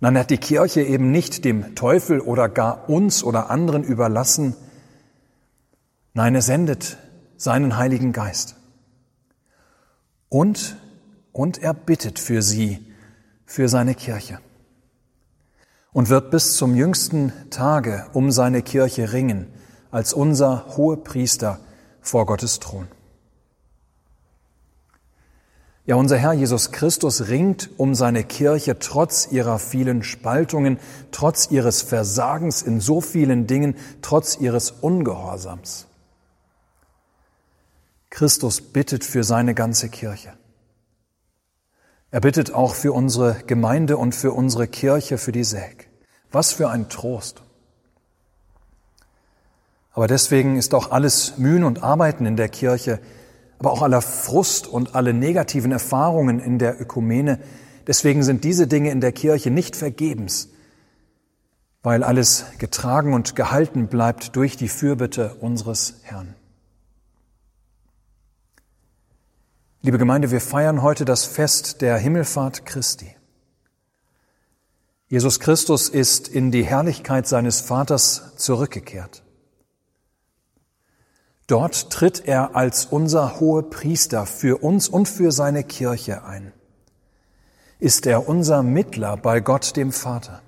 Nein, 0.00 0.16
er 0.16 0.22
hat 0.22 0.30
die 0.30 0.38
Kirche 0.38 0.82
eben 0.82 1.10
nicht 1.10 1.44
dem 1.44 1.74
Teufel 1.74 2.20
oder 2.20 2.48
gar 2.48 2.88
uns 2.88 3.22
oder 3.22 3.50
anderen 3.50 3.84
überlassen. 3.84 4.56
Nein, 6.14 6.34
er 6.34 6.42
sendet 6.42 6.96
seinen 7.36 7.76
Heiligen 7.76 8.12
Geist. 8.12 8.56
Und, 10.28 10.76
und 11.32 11.58
er 11.58 11.74
bittet 11.74 12.18
für 12.18 12.42
sie, 12.42 12.78
für 13.44 13.68
seine 13.68 13.94
Kirche 13.94 14.38
und 15.92 16.08
wird 16.08 16.30
bis 16.30 16.56
zum 16.56 16.74
jüngsten 16.74 17.32
Tage 17.50 18.06
um 18.12 18.30
seine 18.30 18.62
Kirche 18.62 19.12
ringen 19.12 19.46
als 19.90 20.12
unser 20.12 20.76
hohe 20.76 20.96
Priester 20.96 21.58
vor 22.00 22.26
Gottes 22.26 22.60
Thron. 22.60 22.86
Ja, 25.86 25.96
unser 25.96 26.18
Herr 26.18 26.34
Jesus 26.34 26.72
Christus 26.72 27.28
ringt 27.28 27.70
um 27.78 27.94
seine 27.94 28.22
Kirche 28.22 28.78
trotz 28.78 29.28
ihrer 29.30 29.58
vielen 29.58 30.02
Spaltungen, 30.02 30.78
trotz 31.10 31.50
ihres 31.50 31.82
Versagens 31.82 32.62
in 32.62 32.80
so 32.80 33.00
vielen 33.00 33.46
Dingen, 33.46 33.74
trotz 34.02 34.36
ihres 34.36 34.70
Ungehorsams. 34.70 35.86
Christus 38.10 38.60
bittet 38.60 39.04
für 39.04 39.24
seine 39.24 39.54
ganze 39.54 39.88
Kirche. 39.88 40.34
Er 42.10 42.20
bittet 42.20 42.52
auch 42.52 42.74
für 42.74 42.92
unsere 42.92 43.36
Gemeinde 43.46 43.96
und 43.96 44.14
für 44.14 44.32
unsere 44.32 44.66
Kirche, 44.66 45.16
für 45.16 45.32
die 45.32 45.44
Säg. 45.44 45.88
Was 46.32 46.52
für 46.52 46.68
ein 46.68 46.88
Trost. 46.88 47.42
Aber 49.92 50.06
deswegen 50.06 50.56
ist 50.56 50.74
auch 50.74 50.90
alles 50.90 51.38
Mühen 51.38 51.64
und 51.64 51.82
Arbeiten 51.82 52.26
in 52.26 52.36
der 52.36 52.48
Kirche, 52.48 53.00
aber 53.60 53.72
auch 53.72 53.82
aller 53.82 54.00
Frust 54.00 54.66
und 54.66 54.94
alle 54.94 55.12
negativen 55.12 55.70
Erfahrungen 55.70 56.40
in 56.40 56.58
der 56.58 56.80
Ökumene, 56.80 57.38
deswegen 57.86 58.22
sind 58.22 58.42
diese 58.42 58.66
Dinge 58.66 58.90
in 58.90 59.02
der 59.02 59.12
Kirche 59.12 59.50
nicht 59.50 59.76
vergebens, 59.76 60.48
weil 61.82 62.02
alles 62.02 62.46
getragen 62.58 63.12
und 63.12 63.36
gehalten 63.36 63.88
bleibt 63.88 64.34
durch 64.34 64.56
die 64.56 64.68
Fürbitte 64.68 65.34
unseres 65.40 65.96
Herrn. 66.02 66.34
Liebe 69.82 69.98
Gemeinde, 69.98 70.30
wir 70.30 70.40
feiern 70.40 70.80
heute 70.80 71.04
das 71.04 71.26
Fest 71.26 71.82
der 71.82 71.98
Himmelfahrt 71.98 72.64
Christi. 72.64 73.14
Jesus 75.08 75.38
Christus 75.38 75.90
ist 75.90 76.28
in 76.28 76.50
die 76.50 76.64
Herrlichkeit 76.64 77.26
seines 77.26 77.60
Vaters 77.60 78.36
zurückgekehrt. 78.36 79.22
Dort 81.50 81.90
tritt 81.90 82.28
er 82.28 82.54
als 82.54 82.86
unser 82.86 83.40
hohe 83.40 83.64
Priester 83.64 84.24
für 84.24 84.62
uns 84.62 84.88
und 84.88 85.08
für 85.08 85.32
seine 85.32 85.64
Kirche 85.64 86.22
ein. 86.22 86.52
Ist 87.80 88.06
er 88.06 88.28
unser 88.28 88.62
Mittler 88.62 89.16
bei 89.16 89.40
Gott 89.40 89.76
dem 89.76 89.90
Vater. 89.90 90.42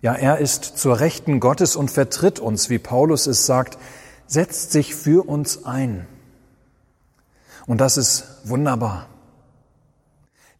Ja, 0.00 0.14
er 0.14 0.38
ist 0.38 0.78
zur 0.78 1.00
Rechten 1.00 1.40
Gottes 1.40 1.74
und 1.74 1.90
vertritt 1.90 2.38
uns, 2.38 2.70
wie 2.70 2.78
Paulus 2.78 3.26
es 3.26 3.44
sagt, 3.44 3.76
setzt 4.28 4.70
sich 4.70 4.94
für 4.94 5.28
uns 5.28 5.64
ein. 5.64 6.06
Und 7.66 7.80
das 7.80 7.96
ist 7.96 8.24
wunderbar. 8.44 9.08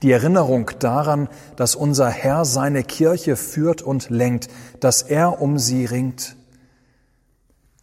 Die 0.02 0.10
Erinnerung 0.10 0.72
daran, 0.80 1.28
dass 1.54 1.76
unser 1.76 2.08
Herr 2.08 2.44
seine 2.44 2.82
Kirche 2.82 3.36
führt 3.36 3.82
und 3.82 4.10
lenkt, 4.10 4.48
dass 4.80 5.02
er 5.02 5.40
um 5.40 5.60
sie 5.60 5.84
ringt. 5.84 6.34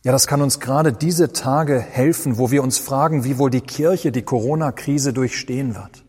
Ja, 0.03 0.11
das 0.11 0.27
kann 0.27 0.41
uns 0.41 0.59
gerade 0.59 0.91
diese 0.91 1.31
Tage 1.31 1.79
helfen, 1.79 2.37
wo 2.37 2.51
wir 2.51 2.61
uns 2.61 2.77
fragen, 2.77 3.23
wie 3.23 3.37
wohl 3.37 3.49
die 3.49 3.61
Kirche 3.61 4.11
die 4.11 4.21
Corona-Krise 4.21 5.13
durchstehen 5.13 5.75
wird. 5.75 6.03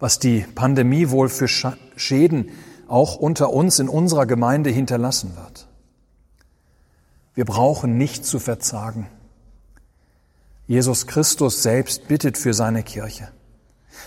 Was 0.00 0.18
die 0.18 0.40
Pandemie 0.40 1.10
wohl 1.10 1.28
für 1.28 1.46
Schäden 1.48 2.50
auch 2.88 3.16
unter 3.16 3.52
uns 3.52 3.78
in 3.78 3.88
unserer 3.88 4.26
Gemeinde 4.26 4.70
hinterlassen 4.70 5.36
wird. 5.36 5.68
Wir 7.34 7.44
brauchen 7.44 7.96
nicht 7.96 8.24
zu 8.24 8.40
verzagen. 8.40 9.06
Jesus 10.66 11.06
Christus 11.06 11.62
selbst 11.62 12.08
bittet 12.08 12.36
für 12.36 12.54
seine 12.54 12.82
Kirche, 12.82 13.28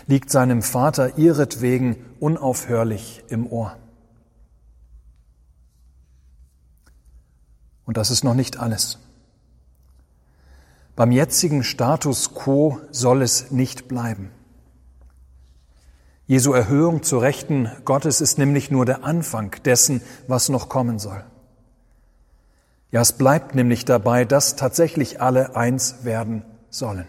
liegt 0.07 0.29
seinem 0.29 0.61
Vater 0.61 1.17
ihretwegen 1.17 1.95
unaufhörlich 2.19 3.23
im 3.29 3.47
Ohr. 3.47 3.77
Und 7.89 7.97
das 7.97 8.11
ist 8.11 8.23
noch 8.23 8.35
nicht 8.35 8.59
alles. 8.59 8.99
Beim 10.95 11.11
jetzigen 11.11 11.63
Status 11.63 12.35
quo 12.35 12.79
soll 12.91 13.23
es 13.23 13.49
nicht 13.49 13.87
bleiben. 13.87 14.29
Jesu 16.27 16.53
Erhöhung 16.53 17.01
zur 17.01 17.23
Rechten 17.23 17.67
Gottes 17.85 18.21
ist 18.21 18.37
nämlich 18.37 18.69
nur 18.69 18.85
der 18.85 19.03
Anfang 19.03 19.55
dessen, 19.65 20.03
was 20.27 20.49
noch 20.49 20.69
kommen 20.69 20.99
soll. 20.99 21.23
Ja, 22.91 23.01
es 23.01 23.13
bleibt 23.13 23.55
nämlich 23.55 23.85
dabei, 23.85 24.23
dass 24.23 24.55
tatsächlich 24.55 25.19
alle 25.19 25.55
eins 25.55 26.03
werden 26.03 26.45
sollen. 26.69 27.07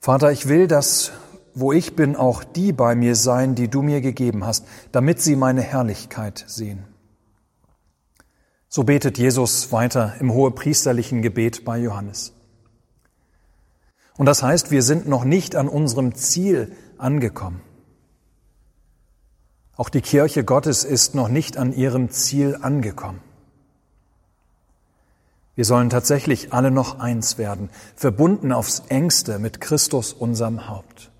Vater, 0.00 0.32
ich 0.32 0.48
will, 0.48 0.66
dass, 0.66 1.12
wo 1.54 1.72
ich 1.72 1.94
bin, 1.94 2.16
auch 2.16 2.42
die 2.42 2.72
bei 2.72 2.96
mir 2.96 3.14
sein, 3.14 3.54
die 3.54 3.68
du 3.68 3.82
mir 3.82 4.00
gegeben 4.00 4.44
hast, 4.44 4.66
damit 4.90 5.20
sie 5.20 5.36
meine 5.36 5.62
Herrlichkeit 5.62 6.42
sehen. 6.48 6.88
So 8.74 8.84
betet 8.84 9.18
Jesus 9.18 9.70
weiter 9.70 10.14
im 10.18 10.32
hohepriesterlichen 10.32 11.20
Gebet 11.20 11.62
bei 11.62 11.76
Johannes. 11.76 12.32
Und 14.16 14.24
das 14.24 14.42
heißt, 14.42 14.70
wir 14.70 14.82
sind 14.82 15.06
noch 15.06 15.24
nicht 15.24 15.56
an 15.56 15.68
unserem 15.68 16.14
Ziel 16.14 16.74
angekommen. 16.96 17.60
Auch 19.76 19.90
die 19.90 20.00
Kirche 20.00 20.42
Gottes 20.42 20.84
ist 20.84 21.14
noch 21.14 21.28
nicht 21.28 21.58
an 21.58 21.74
ihrem 21.74 22.08
Ziel 22.08 22.58
angekommen. 22.62 23.20
Wir 25.54 25.66
sollen 25.66 25.90
tatsächlich 25.90 26.54
alle 26.54 26.70
noch 26.70 26.98
eins 26.98 27.36
werden, 27.36 27.68
verbunden 27.94 28.52
aufs 28.52 28.84
engste 28.88 29.38
mit 29.38 29.60
Christus, 29.60 30.14
unserem 30.14 30.66
Haupt. 30.66 31.10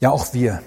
Ja, 0.00 0.10
auch 0.10 0.32
wir, 0.32 0.62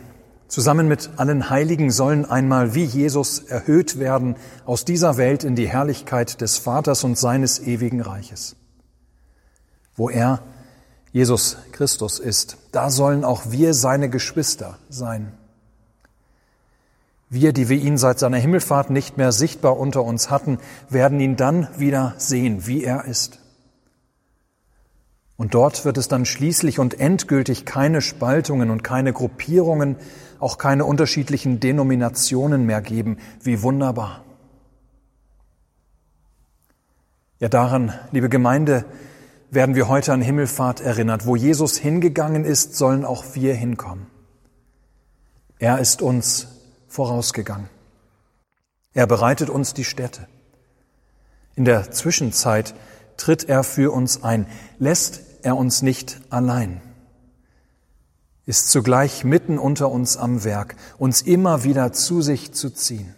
zusammen 0.50 0.90
mit 0.90 1.12
allen 1.16 1.50
Heiligen, 1.50 1.92
sollen 1.92 2.26
einmal 2.26 2.76
wie 2.76 2.84
Jesus 2.84 3.40
erhöht 3.40 4.00
werden 4.00 4.36
aus 4.66 4.84
dieser 4.84 5.16
Welt 5.16 5.46
in 5.46 5.56
die 5.56 5.70
Herrlichkeit 5.70 6.42
des 6.42 6.58
Vaters 6.58 7.06
und 7.06 7.18
seines 7.18 7.60
ewigen 7.60 8.02
Reiches. 8.02 8.58
Wo 9.96 10.10
er, 10.10 10.42
Jesus 11.14 11.58
Christus, 11.72 12.20
ist, 12.20 12.58
da 12.72 12.90
sollen 12.90 13.24
auch 13.24 13.52
wir 13.52 13.74
seine 13.74 14.10
Geschwister 14.10 14.78
sein. 14.90 15.32
Wir, 17.30 17.54
die 17.54 17.70
wir 17.70 17.78
ihn 17.78 17.98
seit 17.98 18.18
seiner 18.18 18.38
Himmelfahrt 18.38 18.90
nicht 18.90 19.18
mehr 19.18 19.32
sichtbar 19.32 19.78
unter 19.78 20.04
uns 20.04 20.32
hatten, 20.32 20.58
werden 20.90 21.20
ihn 21.20 21.36
dann 21.36 21.68
wieder 21.78 22.16
sehen, 22.18 22.66
wie 22.66 22.84
er 22.84 23.06
ist. 23.06 23.39
Und 25.40 25.54
dort 25.54 25.86
wird 25.86 25.98
es 25.98 26.10
dann 26.10 26.26
schließlich 26.26 26.80
und 26.80 27.00
endgültig 27.00 27.64
keine 27.64 28.02
Spaltungen 28.02 28.70
und 28.70 28.84
keine 28.84 29.14
Gruppierungen, 29.14 29.96
auch 30.38 30.58
keine 30.58 30.84
unterschiedlichen 30.84 31.62
Denominationen 31.62 32.66
mehr 32.66 32.82
geben. 32.82 33.20
Wie 33.42 33.62
wunderbar. 33.62 34.26
Ja, 37.40 37.48
daran, 37.48 37.94
liebe 38.12 38.28
Gemeinde, 38.28 38.84
werden 39.50 39.76
wir 39.76 39.88
heute 39.88 40.12
an 40.12 40.22
Himmelfahrt 40.22 40.82
erinnert. 40.82 41.26
Wo 41.26 41.38
Jesus 41.38 41.78
hingegangen 41.78 42.44
ist, 42.44 42.76
sollen 42.76 43.06
auch 43.06 43.24
wir 43.34 43.56
hinkommen. 43.56 44.08
Er 45.58 45.80
ist 45.80 46.02
uns 46.02 46.50
vorausgegangen. 46.90 47.70
Er 48.94 49.08
bereitet 49.08 49.50
uns 49.50 49.74
die 49.74 49.86
Städte. 49.86 50.28
In 51.56 51.64
der 51.64 51.92
Zwischenzeit 51.92 52.76
tritt 53.16 53.48
er 53.48 53.64
für 53.64 53.94
uns 53.94 54.22
ein, 54.22 54.46
lässt 54.80 55.29
er 55.44 55.58
uns 55.58 55.82
nicht 55.82 56.22
allein, 56.30 56.82
ist 58.46 58.70
zugleich 58.72 59.24
mitten 59.24 59.60
unter 59.60 59.92
uns 59.92 60.18
am 60.18 60.44
Werk, 60.44 60.76
uns 60.98 61.22
immer 61.22 61.64
wieder 61.64 61.94
zu 61.94 62.22
sich 62.22 62.52
zu 62.52 62.70
ziehen, 62.70 63.16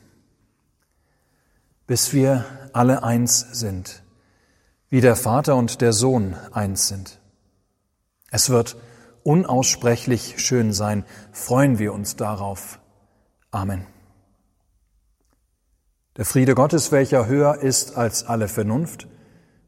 bis 1.87 2.13
wir 2.13 2.45
alle 2.73 3.03
eins 3.03 3.39
sind, 3.51 4.03
wie 4.89 5.01
der 5.01 5.15
Vater 5.15 5.55
und 5.55 5.81
der 5.81 5.93
Sohn 5.93 6.35
eins 6.51 6.87
sind. 6.87 7.19
Es 8.29 8.49
wird 8.49 8.77
unaussprechlich 9.23 10.35
schön 10.37 10.73
sein, 10.73 11.05
freuen 11.31 11.79
wir 11.79 11.93
uns 11.93 12.15
darauf. 12.15 12.79
Amen. 13.51 13.85
Der 16.17 16.25
Friede 16.25 16.55
Gottes, 16.55 16.91
welcher 16.91 17.25
höher 17.25 17.59
ist 17.61 17.95
als 17.95 18.25
alle 18.25 18.47
Vernunft, 18.47 19.07